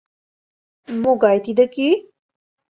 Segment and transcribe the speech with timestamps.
[1.01, 1.87] —Могай тиде кӱ?